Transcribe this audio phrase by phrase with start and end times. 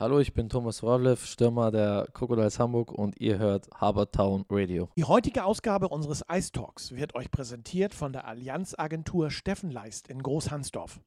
[0.00, 4.88] Hallo, ich bin Thomas Wawlew, Stürmer der Crocodiles Hamburg und ihr hört Habertown Radio.
[4.96, 10.22] Die heutige Ausgabe unseres Ice Talks wird euch präsentiert von der Allianzagentur Steffen Leist in
[10.22, 11.00] Großhansdorf.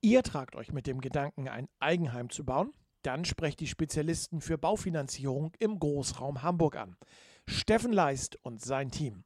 [0.00, 2.72] Ihr tragt euch mit dem Gedanken, ein Eigenheim zu bauen?
[3.02, 6.96] Dann sprecht die Spezialisten für Baufinanzierung im Großraum Hamburg an.
[7.46, 9.24] Steffen Leist und sein Team.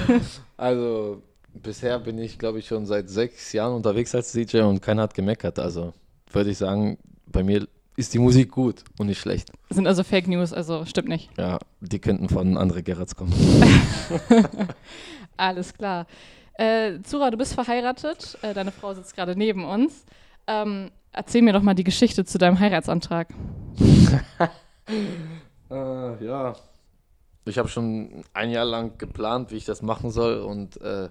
[0.56, 1.22] also
[1.54, 5.14] bisher bin ich, glaube ich, schon seit sechs Jahren unterwegs als DJ und keiner hat
[5.14, 5.58] gemeckert.
[5.60, 5.92] Also
[6.32, 7.66] würde ich sagen, bei mir
[8.00, 9.52] ist die Musik gut und nicht schlecht.
[9.68, 11.30] Sind also Fake News, also stimmt nicht.
[11.38, 13.32] Ja, die könnten von André Gerrits kommen.
[15.36, 16.06] Alles klar.
[16.54, 18.38] Äh, Zura, du bist verheiratet.
[18.42, 20.04] Äh, deine Frau sitzt gerade neben uns.
[20.46, 23.28] Ähm, erzähl mir doch mal die Geschichte zu deinem Heiratsantrag.
[25.70, 26.56] äh, ja,
[27.44, 31.10] ich habe schon ein Jahr lang geplant, wie ich das machen soll und äh,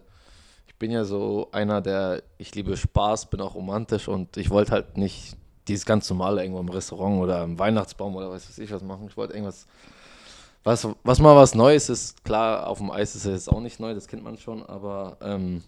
[0.67, 4.71] ich bin ja so einer, der, ich liebe Spaß, bin auch romantisch und ich wollte
[4.71, 5.38] halt nicht
[5.69, 9.07] dieses ganz normale irgendwo im Restaurant oder im Weihnachtsbaum oder was weiß ich was machen.
[9.07, 9.67] Ich wollte irgendwas,
[10.63, 12.23] was, was mal was Neues ist.
[12.23, 15.63] Klar, auf dem Eis ist es auch nicht neu, das kennt man schon, aber ähm,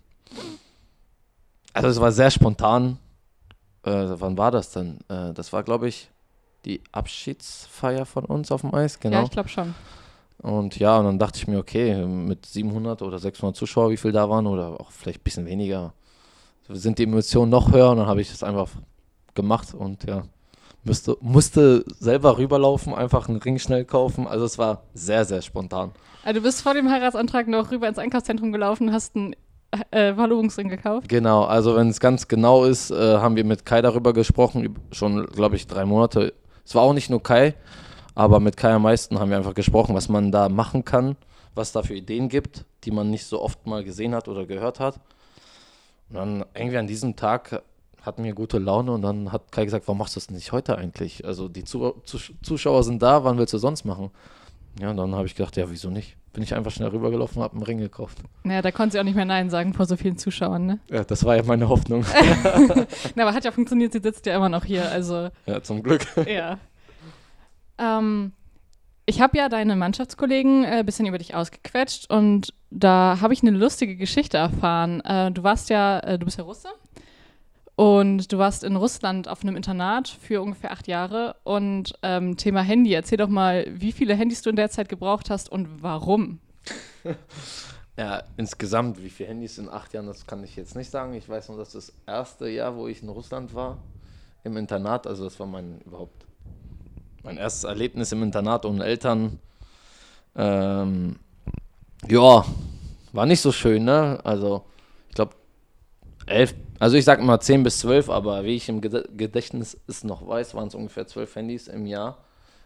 [1.73, 2.97] also es war sehr spontan.
[3.83, 4.99] Äh, wann war das denn?
[5.07, 6.09] Äh, das war, glaube ich,
[6.65, 9.17] die Abschiedsfeier von uns auf dem Eis, genau.
[9.17, 9.73] Ja, ich glaube schon.
[10.39, 14.11] Und ja, und dann dachte ich mir, okay, mit 700 oder 600 Zuschauer, wie viel
[14.11, 15.93] da waren, oder auch vielleicht ein bisschen weniger,
[16.67, 18.69] sind die Emotionen noch höher und dann habe ich das einfach
[19.33, 20.23] gemacht und ja,
[20.83, 24.27] müsste, musste selber rüberlaufen, einfach einen Ring schnell kaufen.
[24.27, 25.91] Also es war sehr, sehr spontan.
[26.23, 29.35] Also du bist vor dem Heiratsantrag noch rüber ins Einkaufszentrum gelaufen, hast einen
[29.91, 31.09] äh, Verlobungsring gekauft?
[31.09, 35.25] Genau, also wenn es ganz genau ist, äh, haben wir mit Kai darüber gesprochen, schon,
[35.27, 36.33] glaube ich, drei Monate.
[36.65, 37.55] Es war auch nicht nur Kai,
[38.13, 41.15] aber mit Kai am meisten haben wir einfach gesprochen, was man da machen kann,
[41.55, 44.79] was da für Ideen gibt, die man nicht so oft mal gesehen hat oder gehört
[44.79, 44.99] hat.
[46.09, 47.63] Und dann irgendwie an diesem Tag
[48.01, 50.77] hatten wir gute Laune und dann hat Kai gesagt, warum machst du das nicht heute
[50.77, 51.25] eigentlich?
[51.25, 54.11] Also die Zuschauer sind da, wann willst du sonst machen?
[54.79, 56.15] Ja, und dann habe ich gedacht, ja, wieso nicht?
[56.33, 58.19] Bin ich einfach schnell rübergelaufen und habe einen Ring gekauft.
[58.43, 60.79] Naja, da konnte sie auch nicht mehr Nein sagen vor so vielen Zuschauern, ne?
[60.89, 62.05] Ja, das war ja meine Hoffnung.
[63.15, 65.29] Na, aber hat ja funktioniert, sie sitzt ja immer noch hier, also.
[65.45, 66.07] Ja, zum Glück.
[66.27, 66.57] Ja.
[67.77, 68.31] Ähm,
[69.05, 73.41] ich habe ja deine Mannschaftskollegen ein äh, bisschen über dich ausgequetscht und da habe ich
[73.41, 75.01] eine lustige Geschichte erfahren.
[75.01, 76.69] Äh, du warst ja, äh, du bist ja Russe
[77.81, 81.37] und du warst in Russland auf einem Internat für ungefähr acht Jahre.
[81.43, 85.31] Und ähm, Thema Handy, erzähl doch mal, wie viele Handys du in der Zeit gebraucht
[85.31, 86.39] hast und warum?
[87.97, 91.13] Ja, insgesamt, wie viele Handys in acht Jahren, das kann ich jetzt nicht sagen.
[91.13, 93.79] Ich weiß nur, dass das erste Jahr, wo ich in Russland war,
[94.43, 96.25] im Internat, also das war mein überhaupt
[97.23, 99.39] mein erstes Erlebnis im Internat ohne Eltern.
[100.35, 101.17] Ähm,
[102.07, 102.45] ja,
[103.11, 104.19] war nicht so schön, ne?
[104.23, 104.63] Also,
[105.09, 105.35] ich glaube,
[106.27, 110.27] elf, also ich sag mal 10 bis 12, aber wie ich im Gedächtnis es noch
[110.27, 112.17] weiß, waren es ungefähr 12 Handys im Jahr.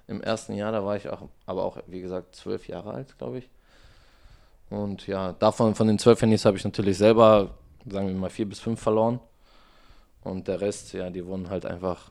[0.07, 3.39] Im ersten Jahr, da war ich auch, aber auch, wie gesagt, 12 Jahre alt, glaube
[3.39, 3.49] ich.
[4.69, 8.47] Und ja, davon, von den 12 Handys habe ich natürlich selber, sagen wir mal, 4
[8.47, 9.19] bis 5 verloren.
[10.23, 12.09] Und der Rest, ja, die wurden halt einfach,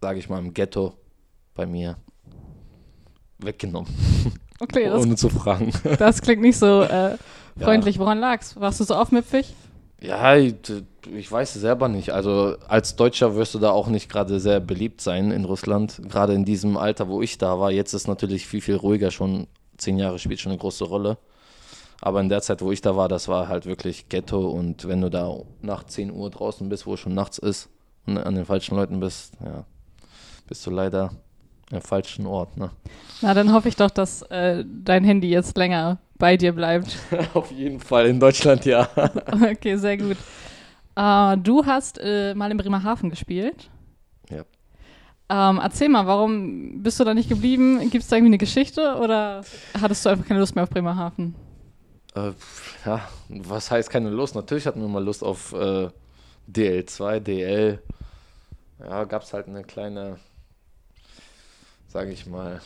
[0.00, 0.92] sage ich mal, im Ghetto
[1.56, 1.96] bei mir
[3.38, 3.92] weggenommen.
[4.60, 5.72] Okay, ohne zu fragen.
[5.98, 7.16] Das klingt nicht so äh,
[7.58, 7.96] freundlich.
[7.96, 8.02] Ja.
[8.02, 8.54] Woran lag's?
[8.60, 9.52] Warst du so aufmüpfig?
[10.00, 10.54] Ja, ich,
[11.14, 12.10] ich weiß es selber nicht.
[12.10, 16.00] Also als Deutscher wirst du da auch nicht gerade sehr beliebt sein in Russland.
[16.08, 17.70] Gerade in diesem Alter, wo ich da war.
[17.70, 19.10] Jetzt ist natürlich viel, viel ruhiger.
[19.10, 19.46] Schon
[19.78, 21.16] zehn Jahre spielt schon eine große Rolle.
[22.00, 24.48] Aber in der Zeit, wo ich da war, das war halt wirklich Ghetto.
[24.48, 27.70] Und wenn du da nach 10 Uhr draußen bist, wo es schon nachts ist
[28.06, 29.64] und an den falschen Leuten bist, ja,
[30.46, 31.12] bist du leider
[31.72, 32.56] am falschen Ort.
[32.56, 32.70] Ne?
[33.22, 36.96] Na, dann hoffe ich doch, dass äh, dein Handy jetzt länger bei dir bleibt.
[37.34, 38.88] Auf jeden Fall, in Deutschland ja.
[39.32, 40.16] okay, sehr gut.
[40.98, 43.68] Uh, du hast äh, mal in Bremerhaven gespielt.
[44.30, 44.44] Ja.
[45.28, 47.80] Ähm, erzähl mal, warum bist du da nicht geblieben?
[47.90, 49.44] Gibt es da irgendwie eine Geschichte oder
[49.80, 51.34] hattest du einfach keine Lust mehr auf Bremerhaven?
[52.14, 52.32] Äh,
[52.84, 54.34] ja, was heißt keine Lust?
[54.34, 55.88] Natürlich hatten wir mal Lust auf äh,
[56.50, 57.82] DL2, DL.
[58.78, 60.18] Ja, gab es halt eine kleine,
[61.96, 62.60] sage ich mal,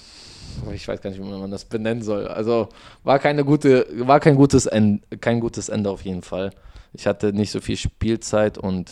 [0.75, 2.27] ich weiß gar nicht, wie man das benennen soll.
[2.27, 2.69] Also
[3.05, 6.51] war keine gute, war kein gutes Ende, kein gutes Ende auf jeden Fall.
[6.93, 8.91] Ich hatte nicht so viel Spielzeit und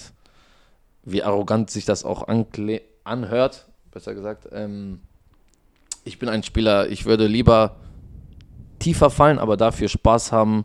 [1.03, 2.29] wie arrogant sich das auch
[3.03, 4.47] anhört, besser gesagt.
[4.53, 5.01] Ähm,
[6.05, 7.75] ich bin ein Spieler, ich würde lieber
[8.79, 10.65] tiefer fallen, aber dafür Spaß haben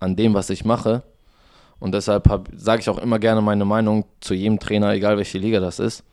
[0.00, 1.02] an dem, was ich mache.
[1.78, 5.60] Und deshalb sage ich auch immer gerne meine Meinung zu jedem Trainer, egal welche Liga
[5.60, 6.04] das ist.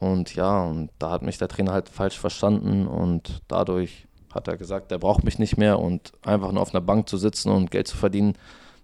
[0.00, 4.56] Und ja, und da hat mich der Trainer halt falsch verstanden und dadurch hat er
[4.56, 7.72] gesagt, der braucht mich nicht mehr und einfach nur auf einer Bank zu sitzen und
[7.72, 8.34] Geld zu verdienen,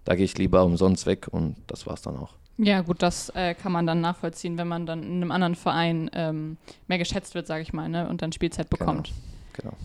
[0.03, 2.33] da gehe ich lieber umsonst weg und das war es dann auch.
[2.57, 6.09] Ja, gut, das äh, kann man dann nachvollziehen, wenn man dann in einem anderen Verein
[6.13, 6.57] ähm,
[6.87, 9.13] mehr geschätzt wird, sage ich mal, ne, und dann Spielzeit bekommt.
[9.53, 9.71] Genau.
[9.71, 9.77] genau.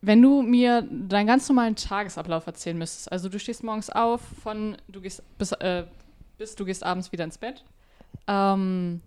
[0.00, 4.76] Wenn du mir deinen ganz normalen Tagesablauf erzählen müsstest, also du stehst morgens auf, von
[4.86, 5.84] du gehst bis, äh,
[6.38, 7.64] bis du gehst abends wieder ins Bett.
[8.28, 9.00] Ähm,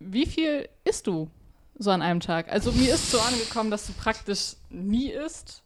[0.00, 1.30] wie viel isst du
[1.78, 2.50] so an einem Tag?
[2.50, 5.62] Also mir ist so angekommen, dass du praktisch nie isst.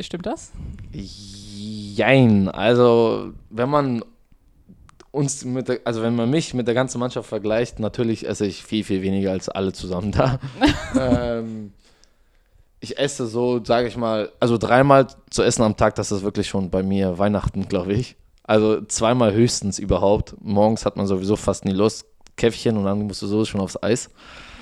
[0.00, 0.50] Stimmt das?
[0.92, 2.48] Jein.
[2.48, 4.04] Also wenn man
[5.12, 8.64] uns mit der, also wenn man mich mit der ganzen Mannschaft vergleicht, natürlich esse ich
[8.64, 10.40] viel, viel weniger als alle zusammen da.
[10.98, 11.72] ähm,
[12.80, 16.48] ich esse so, sage ich mal, also dreimal zu essen am Tag, das ist wirklich
[16.48, 18.16] schon bei mir Weihnachten, glaube ich.
[18.44, 20.36] Also zweimal höchstens überhaupt.
[20.40, 22.06] Morgens hat man sowieso fast nie Lust.
[22.36, 24.10] Käffchen und dann musst du so schon aufs Eis.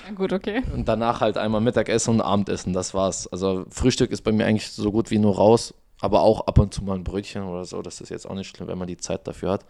[0.06, 0.62] Ja, gut, okay.
[0.74, 3.26] Und danach halt einmal Mittagessen und Abendessen, das war's.
[3.28, 6.74] Also Frühstück ist bei mir eigentlich so gut wie nur raus, aber auch ab und
[6.74, 7.82] zu mal ein Brötchen oder so.
[7.82, 9.64] Das ist jetzt auch nicht schlimm, wenn man die Zeit dafür hat.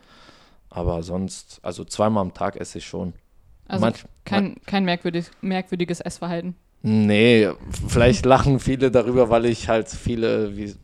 [0.69, 3.13] Aber sonst, also zweimal am Tag esse ich schon.
[3.69, 6.57] Also Manch, kein, kein merkwürdig, merkwürdiges Essverhalten.
[6.83, 7.51] Nee,
[7.87, 10.75] vielleicht lachen viele darüber, weil ich halt viele wie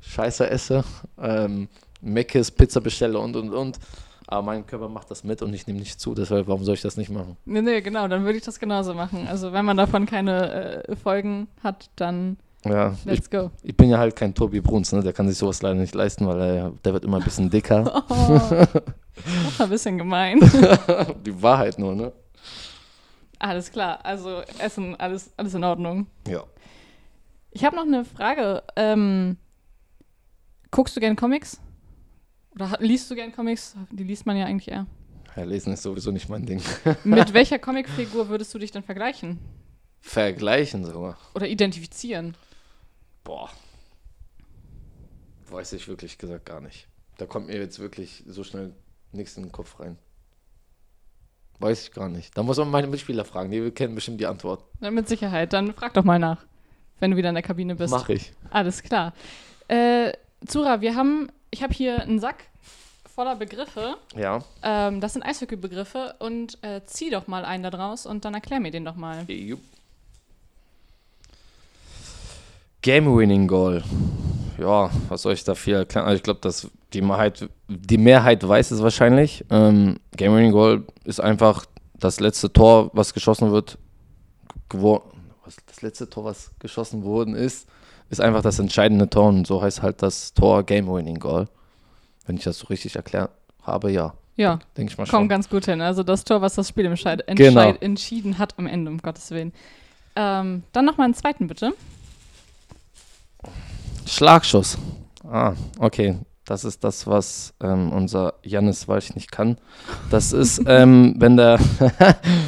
[0.00, 0.84] Scheiße esse,
[1.20, 1.68] ähm,
[2.00, 3.78] Meckes, Pizza bestelle und und und.
[4.26, 6.82] Aber mein Körper macht das mit und ich nehme nicht zu, deshalb, warum soll ich
[6.82, 7.36] das nicht machen?
[7.44, 9.26] Nee, nee, genau, dann würde ich das genauso machen.
[9.26, 13.50] Also wenn man davon keine äh, Folgen hat, dann ja, let's ich, go.
[13.62, 15.02] Ich bin ja halt kein Tobi Bruns, ne?
[15.02, 18.04] der kann sich sowas leider nicht leisten, weil er, der wird immer ein bisschen dicker.
[18.10, 18.38] Oh,
[19.24, 20.40] das ein bisschen gemein.
[21.26, 22.12] Die Wahrheit nur, ne?
[23.38, 26.06] Alles klar, also Essen, alles, alles in Ordnung.
[26.26, 26.44] Ja.
[27.50, 28.62] Ich habe noch eine Frage.
[28.76, 29.36] Ähm,
[30.70, 31.60] guckst du gern Comics?
[32.54, 33.76] Oder liest du gern Comics?
[33.90, 34.86] Die liest man ja eigentlich eher.
[35.36, 36.60] Ja, lesen ist sowieso nicht mein Ding.
[37.04, 39.38] Mit welcher Comicfigur würdest du dich denn vergleichen?
[40.00, 41.18] Vergleichen sogar.
[41.34, 42.36] Oder identifizieren?
[43.22, 43.50] Boah.
[45.48, 46.88] Weiß ich wirklich gesagt gar nicht.
[47.18, 48.72] Da kommt mir jetzt wirklich so schnell
[49.12, 49.98] nichts in den Kopf rein.
[51.58, 52.36] Weiß ich gar nicht.
[52.36, 54.64] Da muss man meine Mitspieler fragen, die kennen bestimmt die Antwort.
[54.80, 55.52] Na, mit Sicherheit.
[55.52, 56.46] Dann frag doch mal nach,
[56.98, 57.90] wenn du wieder in der Kabine bist.
[57.90, 58.32] Mach ich.
[58.48, 59.12] Alles klar.
[59.68, 60.12] Äh,
[60.46, 62.44] Zura, wir haben, ich habe hier einen Sack
[63.14, 63.96] voller Begriffe.
[64.16, 64.40] Ja.
[64.62, 68.60] Ähm, das sind Eishockey-Begriffe und äh, zieh doch mal einen da draus und dann erklär
[68.60, 69.24] mir den doch mal.
[69.30, 69.60] Jupp.
[72.82, 73.82] Game-Winning Goal.
[74.58, 76.06] Ja, was soll ich da viel erklären?
[76.06, 79.44] Also ich glaube, dass die Mehrheit, die Mehrheit weiß es wahrscheinlich.
[79.50, 83.76] Ähm, Game-Winning Goal ist einfach das letzte Tor, was geschossen wird,
[84.70, 87.68] was das letzte Tor, was geschossen worden ist,
[88.10, 91.48] ist einfach das entscheidende Tor und so heißt halt das Tor Game-Winning Goal.
[92.26, 93.30] Wenn ich das so richtig erklärt
[93.62, 94.14] habe, ja.
[94.36, 95.18] Ja, denke ich mal schon.
[95.18, 95.80] Kommt ganz gut hin.
[95.80, 97.74] Also das Tor, was das Spiel entscheid genau.
[97.80, 99.52] entschieden hat am Ende, um Gottes Willen.
[100.16, 101.72] Ähm, dann nochmal einen zweiten, bitte.
[104.06, 104.78] Schlagschuss.
[105.24, 106.18] Ah, okay.
[106.44, 109.56] Das ist das, was ähm, unser Jannis Walch nicht kann.
[110.10, 111.60] Das ist, ähm, wenn der,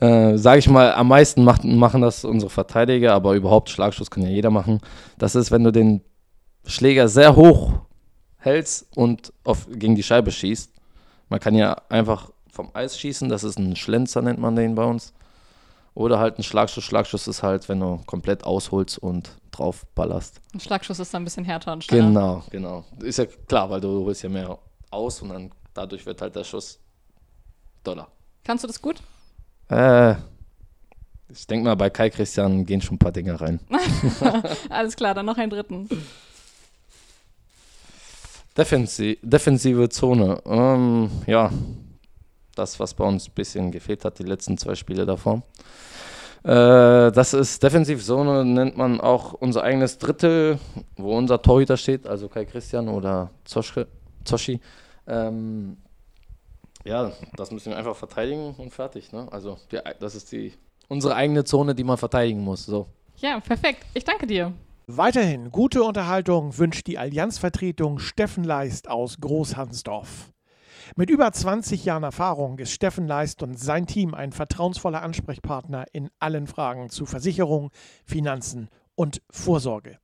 [0.00, 4.22] äh, sage ich mal, am meisten macht, machen das unsere Verteidiger, aber überhaupt Schlagschuss kann
[4.22, 4.80] ja jeder machen.
[5.18, 6.00] Das ist, wenn du den
[6.64, 7.74] Schläger sehr hoch
[8.38, 10.72] hältst und auf, gegen die Scheibe schießt.
[11.28, 14.84] Man kann ja einfach vom Eis schießen, das ist ein Schlenzer, nennt man den bei
[14.84, 15.12] uns.
[15.94, 16.84] Oder halt ein Schlagschuss.
[16.84, 20.40] Schlagschuss ist halt, wenn du komplett ausholst und drauf ballerst.
[20.54, 22.06] Ein Schlagschuss ist dann ein bisschen härter und schneller.
[22.06, 22.84] Genau, genau.
[23.02, 24.56] Ist ja klar, weil du holst ja mehr
[24.90, 26.78] aus und dann dadurch wird halt der Schuss
[27.84, 28.08] doller.
[28.44, 29.02] Kannst du das gut?
[29.70, 30.16] Äh,
[31.32, 33.60] ich denke mal, bei Kai Christian gehen schon ein paar Dinge rein.
[34.68, 35.88] Alles klar, dann noch einen dritten.
[38.56, 40.42] Defensi defensive Zone.
[40.44, 41.50] Ähm, ja,
[42.56, 45.42] das, was bei uns ein bisschen gefehlt hat, die letzten zwei Spiele davor.
[46.42, 50.58] Äh, das ist Defensivzone, nennt man auch unser eigenes Drittel,
[50.96, 54.60] wo unser Torhüter steht, also Kai Christian oder Zoshi.
[55.06, 55.76] Ähm,
[56.84, 59.12] ja, das müssen wir einfach verteidigen und fertig.
[59.12, 59.28] Ne?
[59.30, 60.54] Also die, das ist die
[60.88, 62.66] unsere eigene Zone, die man verteidigen muss.
[62.66, 62.86] So.
[63.18, 63.86] Ja, perfekt.
[63.94, 64.52] Ich danke dir.
[64.86, 70.32] Weiterhin gute Unterhaltung wünscht die Allianzvertretung Steffen Leist aus Großhansdorf.
[70.96, 76.10] Mit über 20 Jahren Erfahrung ist Steffen Leist und sein Team ein vertrauensvoller Ansprechpartner in
[76.18, 77.70] allen Fragen zu Versicherung,
[78.04, 79.98] Finanzen und Vorsorge.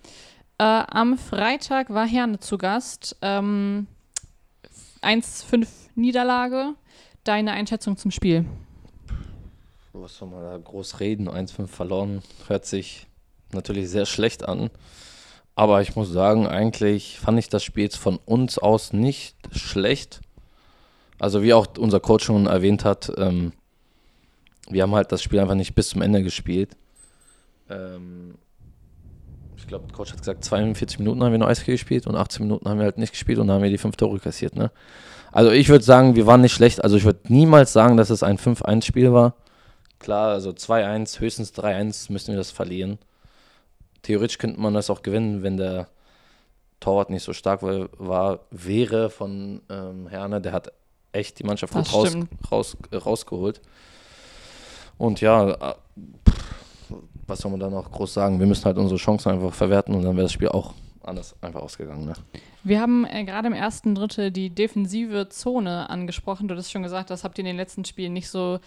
[0.57, 3.15] Äh, am Freitag war Herne zu Gast.
[3.21, 3.87] Ähm,
[5.01, 6.75] 1-5 Niederlage.
[7.23, 8.45] Deine Einschätzung zum Spiel?
[9.93, 11.29] Was soll man da groß reden?
[11.29, 12.23] 1-5 verloren.
[12.47, 13.07] Hört sich
[13.51, 14.69] natürlich sehr schlecht an.
[15.55, 20.21] Aber ich muss sagen, eigentlich fand ich das Spiel jetzt von uns aus nicht schlecht.
[21.19, 23.53] Also wie auch unser Coach schon erwähnt hat, ähm,
[24.69, 26.77] wir haben halt das Spiel einfach nicht bis zum Ende gespielt.
[27.69, 28.35] Ähm,
[29.61, 32.45] ich glaube, der Coach hat gesagt, 42 Minuten haben wir nur Eishockey gespielt und 18
[32.45, 34.55] Minuten haben wir halt nicht gespielt und dann haben wir die fünf Tore kassiert.
[34.55, 34.71] Ne?
[35.31, 36.83] Also ich würde sagen, wir waren nicht schlecht.
[36.83, 39.35] Also ich würde niemals sagen, dass es ein 5-1-Spiel war.
[39.99, 42.97] Klar, also 2-1, höchstens 3-1 müssen wir das verlieren.
[44.01, 45.87] Theoretisch könnte man das auch gewinnen, wenn der
[46.79, 50.41] Torwart nicht so stark war, war wäre von ähm, Herne.
[50.41, 50.71] Der hat
[51.11, 52.17] echt die Mannschaft raus,
[52.51, 53.61] raus, rausgeholt.
[54.97, 55.75] Und ja, äh,
[57.31, 58.39] was soll man da noch groß sagen?
[58.39, 61.61] Wir müssen halt unsere Chancen einfach verwerten und dann wäre das Spiel auch anders einfach
[61.61, 62.05] ausgegangen.
[62.05, 62.13] Ne?
[62.63, 66.47] Wir haben äh, gerade im ersten Drittel die defensive Zone angesprochen.
[66.47, 68.59] Du hast schon gesagt, das habt ihr in den letzten Spielen nicht so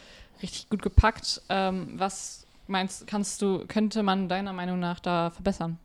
[0.42, 1.42] richtig gut gepackt.
[1.48, 5.78] Ähm, was meinst kannst du, könnte man deiner Meinung nach da verbessern?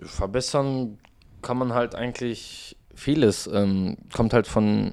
[0.00, 0.98] Verbessern
[1.42, 3.48] kann man halt eigentlich vieles.
[3.48, 4.92] Ähm, kommt halt von,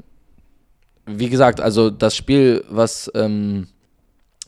[1.06, 3.68] wie gesagt, also das Spiel, was ähm,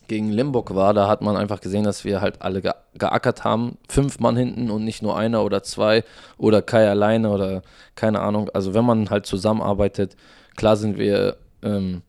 [0.08, 3.78] gegen Limburg war, da hat man einfach gesehen, dass wir halt alle ge geackert haben.
[3.90, 6.04] Fünf Mann hinten und nicht nur einer oder zwei
[6.38, 7.62] oder Kai alleine oder
[7.96, 8.50] keine Ahnung.
[8.54, 10.16] Also wenn man halt zusammenarbeitet,
[10.56, 12.02] klar sind wir, ähm,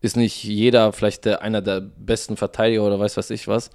[0.00, 3.70] ist nicht jeder vielleicht der, einer der besten Verteidiger oder weiß was ich was.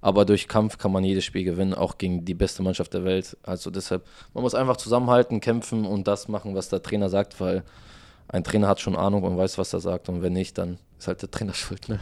[0.00, 3.36] Aber durch Kampf kann man jedes Spiel gewinnen, auch gegen die beste Mannschaft der Welt.
[3.42, 4.04] Also deshalb,
[4.34, 7.64] man muss einfach zusammenhalten, kämpfen und das machen, was der Trainer sagt, weil
[8.28, 10.08] ein Trainer hat schon Ahnung und weiß, was er sagt.
[10.08, 11.88] Und wenn nicht, dann ist halt der Trainer schuld.
[11.88, 11.98] Ne?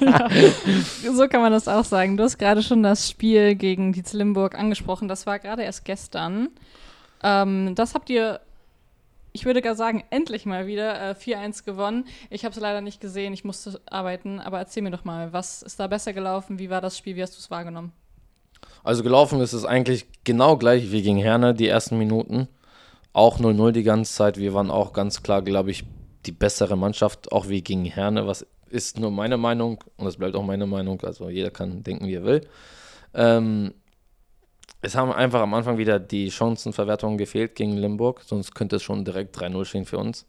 [0.00, 2.16] ja, so kann man das auch sagen.
[2.16, 5.08] Du hast gerade schon das Spiel gegen Dietz Limburg angesprochen.
[5.08, 6.48] Das war gerade erst gestern.
[7.22, 8.40] Ähm, das habt ihr,
[9.32, 12.06] ich würde gar sagen, endlich mal wieder äh, 4-1 gewonnen.
[12.30, 14.40] Ich habe es leider nicht gesehen, ich musste arbeiten.
[14.40, 16.58] Aber erzähl mir doch mal, was ist da besser gelaufen?
[16.58, 17.16] Wie war das Spiel?
[17.16, 17.92] Wie hast du es wahrgenommen?
[18.84, 22.48] Also gelaufen ist es eigentlich genau gleich wie gegen Herne, die ersten Minuten
[23.12, 24.38] auch 0-0 die ganze Zeit.
[24.38, 25.84] Wir waren auch ganz klar, glaube ich,
[26.26, 28.26] die bessere Mannschaft, auch wie gegen Herne.
[28.26, 31.00] Was ist nur meine Meinung und das bleibt auch meine Meinung.
[31.02, 32.48] Also jeder kann denken, wie er will.
[33.14, 33.74] Ähm,
[34.80, 39.04] es haben einfach am Anfang wieder die Chancenverwertungen gefehlt gegen Limburg, sonst könnte es schon
[39.04, 40.26] direkt 3-0 stehen für uns.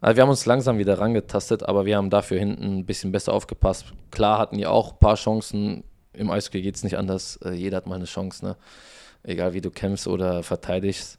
[0.00, 3.34] Also wir haben uns langsam wieder rangetastet, aber wir haben dafür hinten ein bisschen besser
[3.34, 3.92] aufgepasst.
[4.10, 5.84] Klar hatten die auch ein paar Chancen.
[6.14, 7.36] Im Eishockey geht es nicht anders.
[7.44, 8.56] Äh, jeder hat mal eine Chance, ne?
[9.22, 11.18] egal wie du kämpfst oder verteidigst.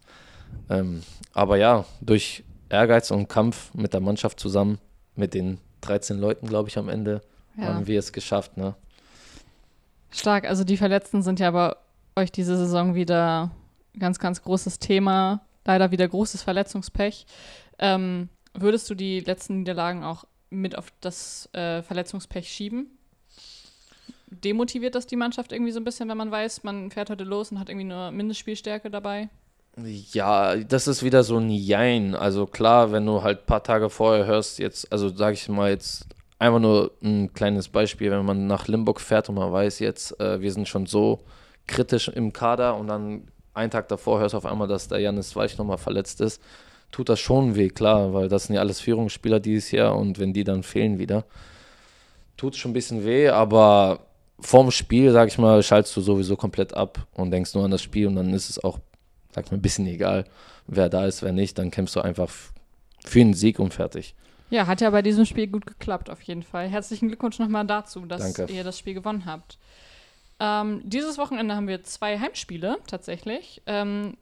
[0.70, 4.78] Ähm, aber ja, durch Ehrgeiz und Kampf mit der Mannschaft zusammen,
[5.14, 7.20] mit den 13 Leuten, glaube ich, am Ende,
[7.56, 7.64] ja.
[7.64, 8.56] haben wir es geschafft.
[8.56, 8.74] Ne?
[10.10, 11.74] Stark, also die Verletzten sind ja bei
[12.16, 13.50] euch diese Saison wieder
[13.98, 15.42] ganz, ganz großes Thema.
[15.64, 17.26] Leider wieder großes Verletzungspech.
[17.78, 22.98] Ähm, würdest du die letzten Niederlagen auch mit auf das äh, Verletzungspech schieben?
[24.26, 27.52] Demotiviert das die Mannschaft irgendwie so ein bisschen, wenn man weiß, man fährt heute los
[27.52, 29.28] und hat irgendwie nur Mindestspielstärke dabei?
[29.76, 32.14] Ja, das ist wieder so ein Jein.
[32.14, 35.70] Also klar, wenn du halt ein paar Tage vorher hörst, jetzt, also sage ich mal
[35.70, 36.06] jetzt
[36.38, 40.40] einfach nur ein kleines Beispiel, wenn man nach Limburg fährt und man weiß jetzt, äh,
[40.40, 41.20] wir sind schon so
[41.66, 45.36] kritisch im Kader und dann einen Tag davor hörst du auf einmal, dass der Janis
[45.36, 46.42] Weich nochmal verletzt ist,
[46.90, 50.32] tut das schon weh, klar, weil das sind ja alles Führungsspieler dieses Jahr und wenn
[50.32, 51.24] die dann fehlen wieder,
[52.36, 54.00] tut schon ein bisschen weh, aber
[54.40, 57.82] vorm Spiel, sag ich mal, schaltest du sowieso komplett ab und denkst nur an das
[57.82, 58.78] Spiel und dann ist es auch
[59.34, 60.24] sag mal, ein bisschen egal,
[60.66, 62.30] wer da ist, wer nicht, dann kämpfst du einfach
[63.04, 64.14] für einen Sieg und fertig.
[64.50, 66.68] Ja, hat ja bei diesem Spiel gut geklappt, auf jeden Fall.
[66.68, 68.52] Herzlichen Glückwunsch nochmal dazu, dass Danke.
[68.52, 69.58] ihr das Spiel gewonnen habt.
[70.38, 73.62] Ähm, dieses Wochenende haben wir zwei Heimspiele tatsächlich.
[73.66, 74.16] Ähm,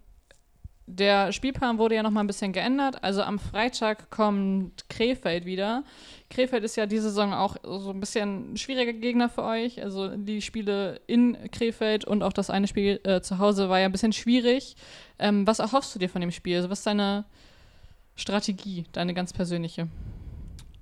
[0.91, 3.03] der Spielplan wurde ja nochmal ein bisschen geändert.
[3.03, 5.85] Also am Freitag kommt Krefeld wieder.
[6.29, 9.83] Krefeld ist ja diese Saison auch so ein bisschen ein schwieriger Gegner für euch.
[9.83, 13.87] Also die Spiele in Krefeld und auch das eine Spiel äh, zu Hause war ja
[13.87, 14.77] ein bisschen schwierig.
[15.19, 16.57] Ähm, was erhoffst du dir von dem Spiel?
[16.57, 17.25] Also was ist deine
[18.17, 19.89] Strategie, deine ganz persönliche?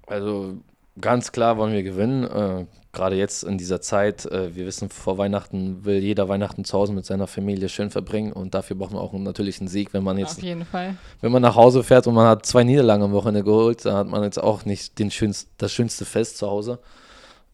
[0.07, 0.57] Also
[1.01, 2.25] Ganz klar wollen wir gewinnen.
[2.25, 6.77] Äh, Gerade jetzt in dieser Zeit, äh, wir wissen, vor Weihnachten will jeder Weihnachten zu
[6.77, 10.03] Hause mit seiner Familie schön verbringen und dafür brauchen wir auch natürlich einen Sieg, wenn
[10.03, 10.97] man jetzt, Auf jeden Fall.
[11.21, 14.09] wenn man nach Hause fährt und man hat zwei Niederlagen am Wochenende geholt, dann hat
[14.09, 16.79] man jetzt auch nicht den schönst, das schönste Fest zu Hause.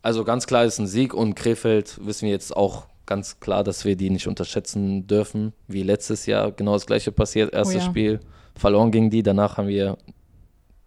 [0.03, 3.85] Also ganz klar ist ein Sieg und Krefeld wissen wir jetzt auch ganz klar, dass
[3.85, 7.53] wir die nicht unterschätzen dürfen, wie letztes Jahr genau das gleiche passiert.
[7.53, 7.91] Erstes ja.
[7.91, 8.21] Spiel
[8.55, 9.99] verloren gegen die, danach haben wir,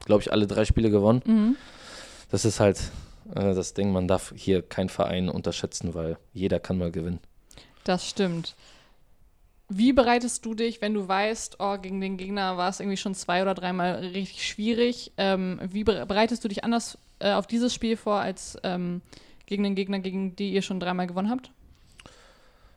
[0.06, 1.56] glaube ich, alle drei Spiele gewonnen Mhm.
[2.29, 2.79] Das ist halt
[3.36, 7.19] äh, das Ding, man darf hier keinen Verein unterschätzen, weil jeder kann mal gewinnen.
[7.84, 8.55] Das stimmt.
[9.69, 13.15] Wie bereitest du dich, wenn du weißt, oh, gegen den Gegner war es irgendwie schon
[13.15, 15.12] zwei oder dreimal richtig schwierig?
[15.17, 19.01] Ähm, wie bere- bereitest du dich anders äh, auf dieses Spiel vor, als ähm,
[19.46, 21.51] gegen den Gegner, gegen die ihr schon dreimal gewonnen habt?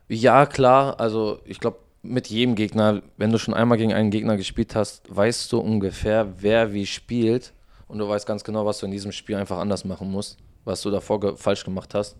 [0.09, 4.35] Ja, klar, also ich glaube, mit jedem Gegner, wenn du schon einmal gegen einen Gegner
[4.35, 7.53] gespielt hast, weißt du ungefähr, wer wie spielt
[7.91, 10.81] und du weißt ganz genau, was du in diesem Spiel einfach anders machen musst, was
[10.81, 12.15] du davor ge falsch gemacht hast.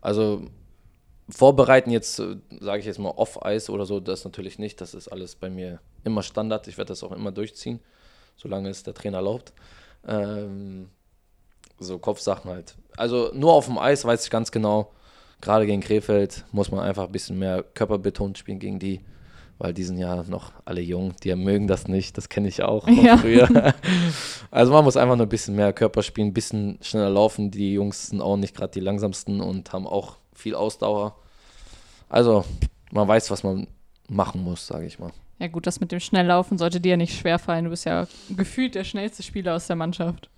[0.00, 0.42] Also
[1.28, 4.80] vorbereiten jetzt, sage ich jetzt mal, off-Eis oder so, das natürlich nicht.
[4.80, 6.66] Das ist alles bei mir immer Standard.
[6.66, 7.78] Ich werde das auch immer durchziehen,
[8.36, 9.52] solange es der Trainer erlaubt.
[10.04, 10.90] Ähm,
[11.78, 12.74] so Kopfsachen halt.
[12.96, 14.90] Also nur auf dem Eis weiß ich ganz genau,
[15.40, 19.00] gerade gegen Krefeld muss man einfach ein bisschen mehr körperbetont spielen gegen die,
[19.58, 22.84] weil die sind ja noch alle jung, die mögen das nicht, das kenne ich auch
[22.84, 23.16] von Ja.
[23.18, 23.74] früher.
[24.50, 27.50] Also man muss einfach nur ein bisschen mehr Körper spielen, ein bisschen schneller laufen.
[27.50, 31.16] Die Jungs sind auch nicht gerade die langsamsten und haben auch viel Ausdauer.
[32.08, 32.44] Also
[32.92, 33.66] man weiß, was man
[34.08, 35.10] machen muss, sage ich mal.
[35.40, 37.64] Ja gut, das mit dem Schnelllaufen sollte dir ja nicht schwerfallen.
[37.64, 38.06] Du bist ja
[38.36, 40.30] gefühlt der schnellste Spieler aus der Mannschaft.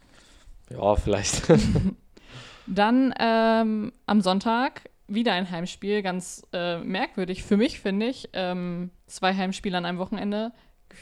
[0.70, 1.42] Ja, vielleicht.
[2.66, 8.30] Dann ähm, am Sonntag wieder ein Heimspiel, ganz äh, merkwürdig für mich, finde ich.
[8.32, 10.52] Ähm, zwei Heimspiele an einem Wochenende.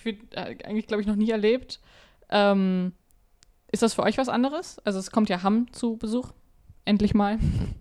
[0.04, 1.80] Äh, eigentlich, glaube ich, noch nie erlebt.
[2.30, 2.92] Ähm,
[3.70, 4.78] ist das für euch was anderes?
[4.84, 6.32] Also es kommt ja Hamm zu Besuch.
[6.84, 7.38] Endlich mal.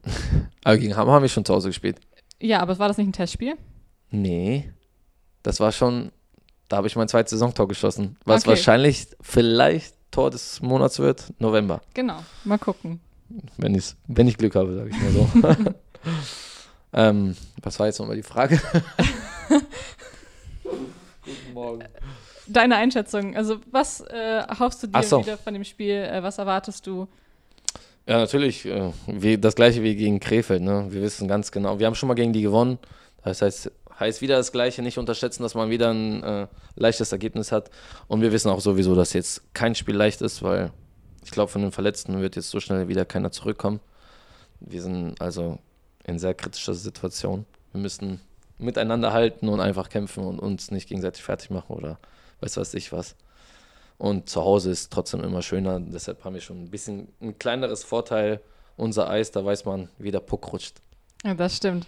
[0.64, 2.00] Aber gegen Hammer haben wir schon zu Hause gespielt.
[2.42, 3.56] Ja, aber war das nicht ein Testspiel?
[4.12, 4.70] Nee,
[5.44, 6.12] das war schon,
[6.68, 8.18] da habe ich mein zweites Saisontor geschossen.
[8.26, 8.50] Was Okay.
[8.50, 11.82] wahrscheinlich vielleicht Tor des Monats wird, November.
[11.94, 13.00] Genau, mal gucken.
[13.58, 15.30] Wenn, ich's, wenn ich Glück habe, sage ich mal so.
[16.94, 18.62] ähm, was war jetzt nochmal die Frage?
[21.54, 21.84] Morgen.
[22.48, 25.22] Deine Einschätzung, also was äh, hoffst du dir so.
[25.22, 25.96] wieder von dem Spiel?
[25.96, 27.08] Äh, was erwartest du?
[28.06, 30.62] Ja, natürlich, äh, wie, das gleiche wie gegen Krefeld.
[30.62, 30.88] Ne?
[30.90, 32.78] Wir wissen ganz genau, wir haben schon mal gegen die gewonnen.
[33.24, 37.52] Das heißt, heißt wieder das gleiche, nicht unterschätzen, dass man wieder ein äh, leichtes Ergebnis
[37.52, 37.70] hat.
[38.08, 40.72] Und wir wissen auch sowieso, dass jetzt kein Spiel leicht ist, weil
[41.24, 43.80] ich glaube, von den Verletzten wird jetzt so schnell wieder keiner zurückkommen.
[44.60, 45.60] Wir sind also
[46.04, 47.46] in sehr kritischer Situation.
[47.72, 48.20] Wir müssen
[48.58, 52.00] miteinander halten und einfach kämpfen und uns nicht gegenseitig fertig machen oder
[52.42, 53.16] weiß was ich was.
[53.98, 55.80] Und zu Hause ist trotzdem immer schöner.
[55.80, 58.42] Deshalb haben wir schon ein bisschen ein kleineres Vorteil.
[58.76, 60.82] Unser Eis, da weiß man, wie der Puck rutscht.
[61.24, 61.86] Ja, das stimmt.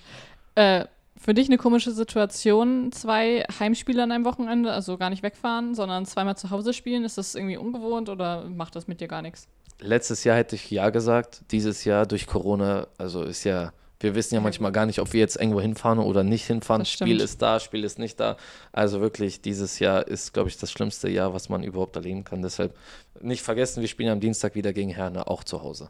[0.53, 0.85] Äh,
[1.17, 6.05] für dich eine komische Situation, zwei Heimspiele an einem Wochenende, also gar nicht wegfahren, sondern
[6.05, 7.03] zweimal zu Hause spielen.
[7.03, 9.47] Ist das irgendwie ungewohnt oder macht das mit dir gar nichts?
[9.79, 11.41] Letztes Jahr hätte ich ja gesagt.
[11.51, 15.19] Dieses Jahr durch Corona, also ist ja, wir wissen ja manchmal gar nicht, ob wir
[15.19, 16.85] jetzt irgendwo hinfahren oder nicht hinfahren.
[16.85, 18.37] Spiel ist da, Spiel ist nicht da.
[18.73, 22.41] Also wirklich, dieses Jahr ist, glaube ich, das schlimmste Jahr, was man überhaupt erleben kann.
[22.41, 22.75] Deshalb
[23.21, 25.89] nicht vergessen, wir spielen am Dienstag wieder gegen Herne, auch zu Hause.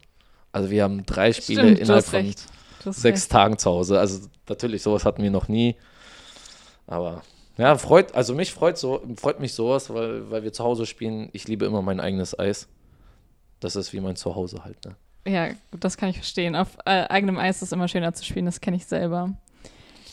[0.52, 2.34] Also wir haben drei Spiele Stimmt, innerhalb von
[2.84, 3.32] sechs recht.
[3.32, 3.98] Tagen zu Hause.
[3.98, 5.76] Also natürlich, sowas hatten wir noch nie.
[6.86, 7.22] Aber
[7.58, 11.28] ja, freut, also mich freut so, freut mich sowas, weil, weil wir zu Hause spielen.
[11.32, 12.68] Ich liebe immer mein eigenes Eis.
[13.60, 14.96] Das ist wie mein Zuhause halt, ne?
[15.26, 16.54] Ja, das kann ich verstehen.
[16.54, 19.34] Auf äh, eigenem Eis ist es immer schöner zu spielen, das kenne ich selber.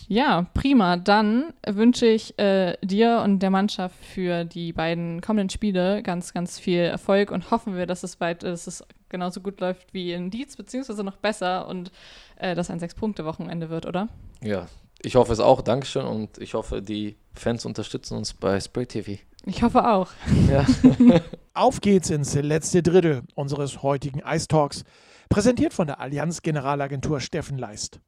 [0.08, 0.98] Ja, prima.
[0.98, 6.60] Dann wünsche ich äh, dir und der Mannschaft für die beiden kommenden Spiele ganz, ganz
[6.60, 10.30] viel Erfolg und hoffen wir, dass es weit, dass es genauso gut läuft wie in
[10.30, 11.92] Dietz, beziehungsweise noch besser und
[12.38, 14.10] äh, dass ein Sechs-Punkte-Wochenende wird, oder?
[14.42, 14.68] Ja,
[15.04, 15.62] ich hoffe es auch.
[15.62, 19.22] Dankeschön und ich hoffe, die Fans unterstützen uns bei Spray TV.
[19.46, 20.10] Ich hoffe auch.
[20.50, 20.66] Ja.
[21.54, 24.84] Auf geht's ins letzte Drittel unseres heutigen Ice Talks,
[25.30, 28.00] präsentiert von der Allianz Generalagentur Steffen Leist.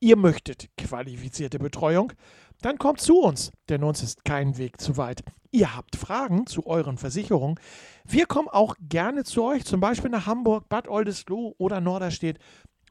[0.00, 2.12] Ihr möchtet qualifizierte Betreuung?
[2.60, 5.24] Dann kommt zu uns, denn uns ist kein Weg zu weit.
[5.50, 7.58] Ihr habt Fragen zu euren Versicherungen?
[8.04, 12.38] Wir kommen auch gerne zu euch, zum Beispiel nach Hamburg, Bad Oldesloe oder Norderstedt.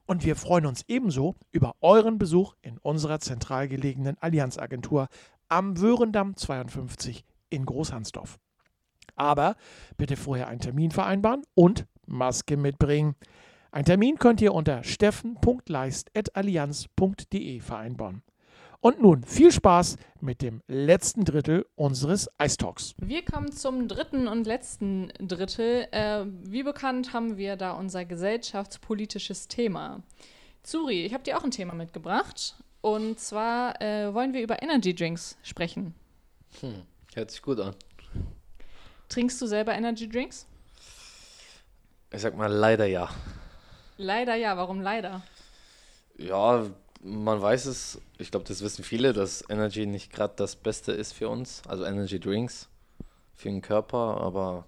[0.06, 5.08] Und wir freuen uns ebenso über euren Besuch in unserer zentral gelegenen Allianzagentur
[5.48, 8.40] am Wörendamm 52 in Großhansdorf.
[9.16, 9.56] Aber
[9.98, 13.16] bitte vorher einen Termin vereinbaren und Maske mitbringen.
[13.72, 18.24] Ein Termin könnt ihr unter steffen.leist.allianz.de vereinbaren.
[18.84, 22.96] Und nun viel Spaß mit dem letzten Drittel unseres Ice Talks.
[22.98, 25.88] Wir kommen zum dritten und letzten Drittel.
[25.92, 30.04] Äh, wie bekannt haben wir da unser gesellschaftspolitisches Thema.
[30.64, 32.58] Zuri, ich habe dir auch ein Thema mitgebracht.
[32.82, 35.96] Und zwar äh, wollen wir über Energy Drinks sprechen.
[36.60, 36.82] Hm,
[37.16, 37.74] hört sich gut an.
[39.08, 40.46] Trinkst du selber Energy Drinks?
[42.12, 43.10] Ich sag mal leider ja.
[43.96, 45.22] Leider ja, warum leider?
[46.18, 46.66] Ja,
[47.04, 51.14] man weiß es, ich glaube, das wissen viele, dass Energy nicht gerade das Beste ist
[51.14, 52.70] für uns, also Energy Drinks
[53.34, 54.66] für den Körper, aber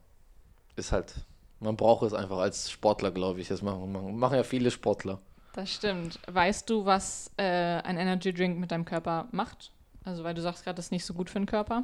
[0.75, 1.13] ist halt,
[1.59, 3.47] man braucht es einfach als Sportler, glaube ich.
[3.47, 5.19] Das machen, machen, ja viele Sportler.
[5.53, 6.19] Das stimmt.
[6.27, 9.71] Weißt du, was äh, ein Energy Drink mit deinem Körper macht?
[10.03, 11.83] Also, weil du sagst gerade, das ist nicht so gut für den Körper.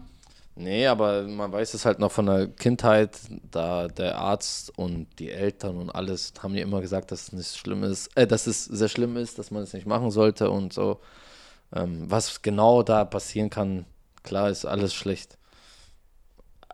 [0.55, 3.17] Nee, aber man weiß es halt noch von der Kindheit,
[3.49, 7.57] da der Arzt und die Eltern und alles haben ja immer gesagt, dass es nicht
[7.57, 10.73] schlimm ist, äh, dass es sehr schlimm ist, dass man es nicht machen sollte und
[10.73, 10.99] so.
[11.73, 13.85] Ähm, was genau da passieren kann,
[14.23, 15.37] klar ist alles schlecht.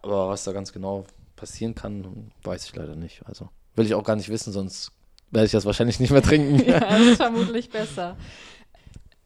[0.02, 3.22] Aber was da ganz genau passieren kann, weiß ich leider nicht.
[3.26, 4.92] Also will ich auch gar nicht wissen, sonst
[5.30, 6.60] werde ich das wahrscheinlich nicht mehr trinken.
[6.68, 8.18] ja, das ist vermutlich besser.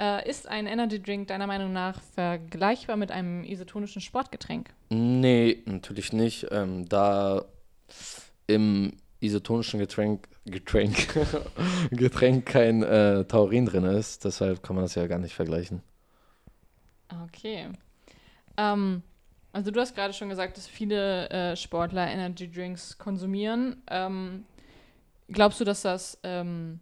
[0.01, 4.73] Äh, ist ein Energy Drink deiner Meinung nach vergleichbar mit einem isotonischen Sportgetränk?
[4.89, 6.47] Nee, natürlich nicht.
[6.49, 7.45] Ähm, da
[8.47, 10.95] im isotonischen Getränk, Getränk,
[11.91, 15.83] Getränk kein äh, Taurin drin ist, deshalb kann man das ja gar nicht vergleichen.
[17.27, 17.69] Okay.
[18.57, 19.03] Ähm,
[19.53, 23.83] also du hast gerade schon gesagt, dass viele äh, Sportler Energy Drinks konsumieren.
[23.87, 24.45] Ähm,
[25.27, 26.79] glaubst du, dass das ähm,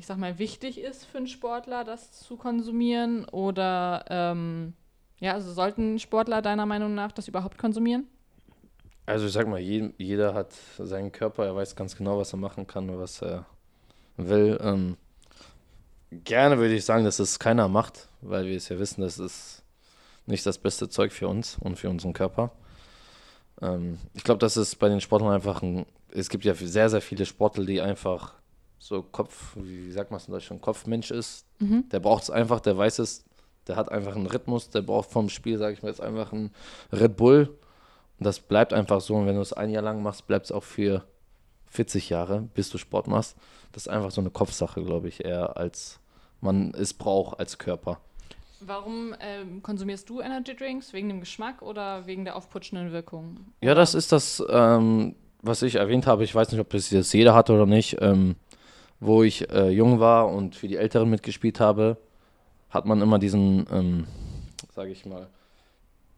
[0.00, 3.26] ich sag mal, wichtig ist für einen Sportler, das zu konsumieren?
[3.26, 4.72] Oder ähm,
[5.18, 8.06] ja, also sollten Sportler deiner Meinung nach das überhaupt konsumieren?
[9.04, 12.38] Also ich sag mal, je, jeder hat seinen Körper, er weiß ganz genau, was er
[12.38, 13.44] machen kann und was er
[14.16, 14.58] will.
[14.62, 14.96] Ähm,
[16.10, 19.62] gerne würde ich sagen, dass es keiner macht, weil wir es ja wissen, das ist
[20.24, 22.52] nicht das beste Zeug für uns und für unseren Körper.
[23.60, 27.02] Ähm, ich glaube, dass es bei den Sportlern einfach ein, es gibt ja sehr, sehr
[27.02, 28.39] viele Sportler, die einfach
[28.80, 31.88] so Kopf, wie sagt man es in Deutschland, Kopfmensch ist, mhm.
[31.90, 33.24] der braucht es einfach, der weiß es,
[33.68, 36.50] der hat einfach einen Rhythmus, der braucht vom Spiel, sage ich mal jetzt einfach einen
[36.90, 37.56] Red Bull.
[38.18, 39.14] Und das bleibt einfach so.
[39.14, 41.04] Und wenn du es ein Jahr lang machst, bleibt es auch für
[41.66, 43.36] 40 Jahre, bis du Sport machst.
[43.72, 46.00] Das ist einfach so eine Kopfsache, glaube ich, eher als
[46.40, 48.00] man es braucht als Körper.
[48.60, 50.92] Warum ähm, konsumierst du Energy Drinks?
[50.92, 53.52] Wegen dem Geschmack oder wegen der aufputschenden Wirkung?
[53.60, 56.24] Ja, das ist das, ähm, was ich erwähnt habe.
[56.24, 57.98] Ich weiß nicht, ob das jetzt jeder hatte oder nicht.
[58.00, 58.36] Ähm,
[59.00, 61.96] wo ich äh, jung war und für die Älteren mitgespielt habe,
[62.68, 64.06] hat man immer diesen, ähm,
[64.74, 65.26] sage ich mal,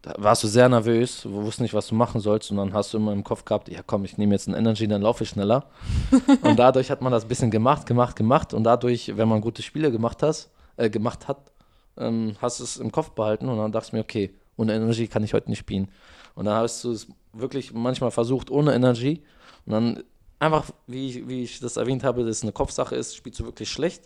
[0.02, 2.92] da warst du sehr nervös, du wusstest nicht, was du machen sollst und dann hast
[2.92, 5.30] du immer im Kopf gehabt, ja komm, ich nehme jetzt einen Energy, dann laufe ich
[5.30, 5.66] schneller.
[6.42, 9.62] und dadurch hat man das ein bisschen gemacht, gemacht, gemacht und dadurch, wenn man gute
[9.62, 11.52] Spiele gemacht, hast, äh, gemacht hat,
[11.96, 15.06] ähm, hast du es im Kopf behalten und dann dachte ich mir, okay, ohne Energy
[15.06, 15.88] kann ich heute nicht spielen.
[16.34, 19.22] Und dann hast du es wirklich manchmal versucht ohne Energy
[19.66, 20.02] und dann
[20.42, 23.44] einfach, wie ich, wie ich das erwähnt habe, dass es eine Kopfsache ist, spielst du
[23.44, 24.02] wirklich schlecht.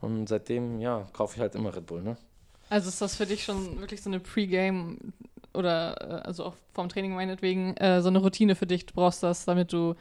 [0.00, 2.16] Und seitdem, ja, kaufe ich halt immer Red Bull, ne?
[2.70, 4.98] Also ist das für dich schon wirklich so eine Pre-Game
[5.52, 8.86] oder äh, also auch vom Training meinetwegen äh, so eine Routine für dich?
[8.86, 9.94] Du brauchst das, damit du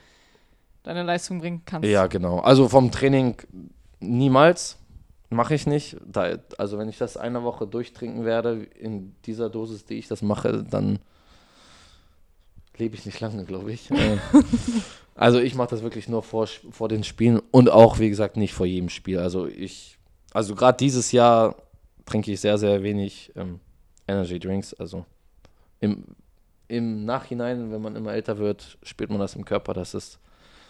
[0.84, 1.88] deine Leistung bringen kannst.
[1.88, 2.40] Ja, genau.
[2.40, 3.36] Also vom Training
[4.00, 4.78] niemals.
[5.30, 5.98] Mache ich nicht.
[6.06, 10.22] Da, also wenn ich das eine Woche durchtrinken werde, in dieser Dosis, die ich das
[10.22, 11.00] mache, dann
[12.78, 13.90] lebe ich nicht lange, glaube ich.
[15.16, 18.54] Also ich mache das wirklich nur vor, vor den Spielen und auch, wie gesagt, nicht
[18.54, 19.20] vor jedem Spiel.
[19.20, 19.98] Also ich,
[20.34, 21.56] also gerade dieses Jahr
[22.06, 23.60] trinke ich sehr, sehr wenig ähm,
[24.08, 24.74] Energy Drinks.
[24.74, 25.06] Also
[25.80, 26.04] im,
[26.68, 30.20] im Nachhinein, wenn man immer älter wird, spürt man das im Körper, dass es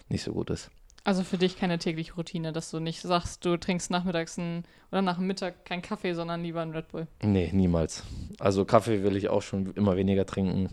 [0.09, 0.69] nicht so gut ist.
[1.05, 5.01] Also für dich keine tägliche Routine, dass du nicht sagst, du trinkst nachmittags ein, oder
[5.01, 7.07] nach dem Mittag keinen Kaffee, sondern lieber einen Red Bull.
[7.21, 8.03] Nee, niemals.
[8.39, 10.69] Also Kaffee will ich auch schon immer weniger trinken.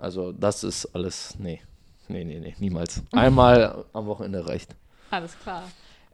[0.00, 1.60] Also das ist alles, nee,
[2.08, 3.02] nee, nee, nee, niemals.
[3.12, 4.74] Einmal am Wochenende reicht.
[5.10, 5.62] Alles klar.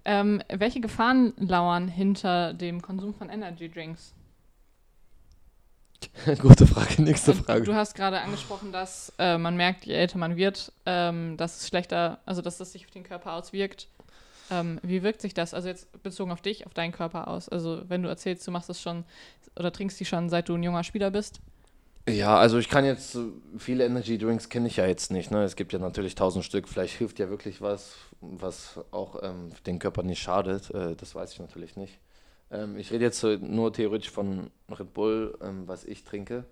[0.04, 4.12] Ähm, welche Gefahren lauern hinter dem Konsum von Energy Drinks?
[6.40, 7.64] Gute Frage, nächste ähm, Frage.
[7.64, 11.68] Du hast gerade angesprochen, dass äh, man merkt, je älter man wird, ähm, dass es
[11.68, 13.88] schlechter, also dass das sich auf den Körper auswirkt.
[14.50, 17.48] Ähm, wie wirkt sich das, also jetzt bezogen auf dich, auf deinen Körper aus?
[17.48, 19.04] Also wenn du erzählst, du machst das schon
[19.56, 21.40] oder trinkst die schon, seit du ein junger Spieler bist,
[22.08, 23.18] ja, also ich kann jetzt,
[23.58, 25.30] viele Energy Drinks kenne ich ja jetzt nicht.
[25.30, 25.42] Ne?
[25.42, 26.68] Es gibt ja natürlich tausend Stück.
[26.68, 30.70] Vielleicht hilft ja wirklich was, was auch ähm, den Körper nicht schadet.
[30.70, 31.98] Äh, das weiß ich natürlich nicht.
[32.50, 36.44] Ähm, ich rede jetzt nur theoretisch von Red Bull, ähm, was ich trinke.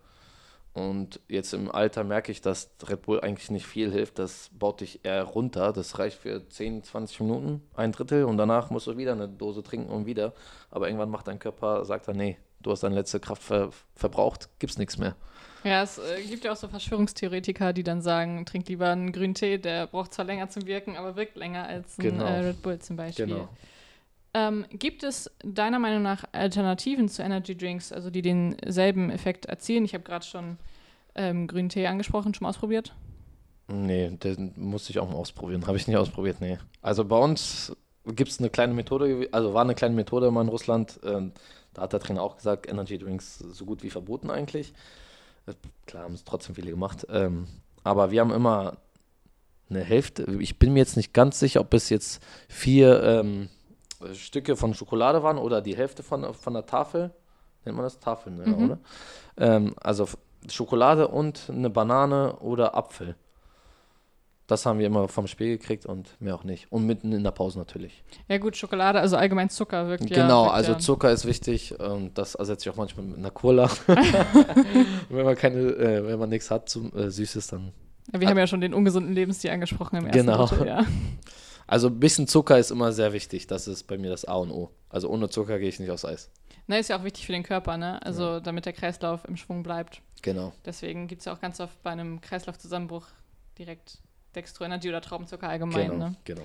[0.73, 4.19] Und jetzt im Alter merke ich, dass Red Bull eigentlich nicht viel hilft.
[4.19, 5.73] Das baut dich eher runter.
[5.73, 8.25] Das reicht für 10, 20 Minuten, ein Drittel.
[8.25, 10.35] Und danach musst du wieder eine Dose trinken und wieder.
[10.73, 14.49] Aber irgendwann macht dein Körper, sagt er, nee, du hast deine letzte Kraft ver verbraucht,
[14.59, 15.15] gibt es nichts mehr.
[15.63, 19.35] Ja, es äh, gibt ja auch so Verschwörungstheoretiker, die dann sagen, trink lieber einen grünen
[19.35, 22.25] Tee, der braucht zwar länger zum Wirken, aber wirkt länger als ein Genau.
[22.27, 23.27] äh, Red Bull zum Beispiel.
[23.27, 23.49] Genau.
[24.35, 29.85] Ähm, gibt es deiner Meinung nach Alternativen zu Energy Drinks, also die denselben Effekt erzielen?
[29.85, 30.59] Ich habe gerade schon
[31.15, 32.93] ähm, grünen Tee angesprochen, schon mal ausprobiert.
[33.69, 35.67] Nee, den musste ich auch mal ausprobieren.
[35.67, 36.59] Habe ich nicht ausprobiert, nee.
[36.83, 37.75] Also bei uns
[38.05, 41.01] gibt es eine kleine Methode, also war eine kleine Methode immer in Russland.
[41.05, 41.33] Ähm,
[41.75, 44.73] da hat der Trainer auch gesagt, Energy Drinks so gut wie verboten eigentlich.
[45.87, 47.07] Klar, haben es trotzdem viele gemacht.
[47.11, 47.47] Ähm,
[47.83, 48.79] aber wir haben immer
[49.69, 50.25] eine Hälfte.
[50.41, 53.49] Ich bin mir jetzt nicht ganz sicher, ob es jetzt vier ähm,
[54.15, 57.11] Stücke von Schokolade waren oder die Hälfte von, von der Tafel.
[57.65, 58.65] Nennt man das Tafel, ne, Mhm.
[58.65, 58.79] oder?
[59.37, 60.07] Ähm, also
[60.49, 63.17] Schokolade und eine Banane oder Apfel.
[64.47, 66.71] Das haben wir immer vom Spiel gekriegt und mehr auch nicht.
[66.71, 68.05] Und mitten in der Pause natürlich.
[68.29, 70.23] Ja gut, Schokolade, also allgemein Zucker wirkt ja.
[70.23, 70.79] genau, also ja.
[70.79, 73.71] Zucker ist wichtig und das ersetze ich auch manchmal mit einer Cola.
[75.09, 77.73] wenn man keine, äh, wenn man nichts hat zum äh, Süßes, dann.
[78.13, 80.47] Ja, wir haben ja schon den ungesunden Lebensstil angesprochen im ersten Genau.
[80.47, 80.85] Drittel, ja.
[81.67, 83.47] Also ein bisschen Zucker ist immer sehr wichtig.
[83.47, 84.71] Das ist bei mir das A und O.
[84.91, 86.31] Also ohne Zucker gehe ich nicht aufs Eis.
[86.67, 88.05] Na, ist ja auch wichtig für den Körper, ne?
[88.05, 90.03] Also damit der Kreislauf im Schwung bleibt.
[90.21, 90.53] Genau.
[90.65, 93.07] Deswegen gibt es ja auch ganz oft bei einem Kreislaufzusammenbruch
[93.59, 94.03] direkt
[94.35, 96.09] Dextro Energy oder Traubenzucker allgemein, Genau.
[96.11, 96.17] ne?
[96.25, 96.43] genau.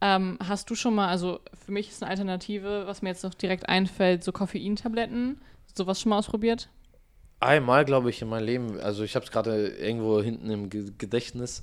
[0.00, 3.34] Ähm, hast du schon mal, also für mich ist eine Alternative, was mir jetzt noch
[3.34, 5.40] direkt einfällt, so Koffeintabletten.
[5.74, 6.68] Sowas schon mal ausprobiert?
[7.38, 10.92] Einmal, glaube ich, in meinem Leben, also ich habe es gerade irgendwo hinten im Ge-
[10.98, 11.62] Gedächtnis,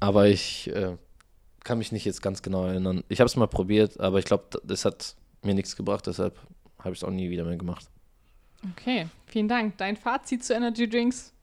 [0.00, 0.96] aber ich äh,
[1.62, 3.04] kann mich nicht jetzt ganz genau erinnern.
[3.08, 6.38] Ich habe es mal probiert, aber ich glaube, das hat mir nichts gebracht, deshalb
[6.78, 7.90] habe ich es auch nie wieder mehr gemacht.
[8.72, 9.76] Okay, vielen Dank.
[9.76, 11.33] Dein Fazit zu Energy Drinks?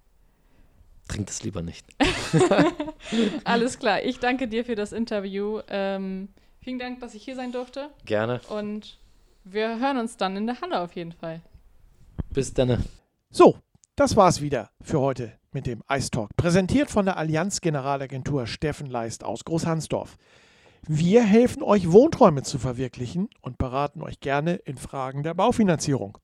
[1.08, 1.86] Trinkt es lieber nicht.
[3.44, 4.04] Alles klar.
[4.04, 5.60] Ich danke dir für das Interview.
[5.68, 6.30] Ähm,
[6.62, 7.90] vielen Dank, dass ich hier sein durfte.
[8.06, 8.40] Gerne.
[8.50, 8.98] Und
[9.44, 11.42] wir hören uns dann in der Halle auf jeden Fall.
[12.34, 12.86] Bis dann.
[13.30, 13.58] So,
[13.96, 18.88] das war's wieder für heute mit dem Ice Talk, präsentiert von der Allianz Generalagentur Steffen
[18.88, 20.18] Leist aus Großhansdorf.
[20.88, 26.18] Wir helfen euch Wohnträume zu verwirklichen und beraten euch gerne in Fragen der Baufinanzierung.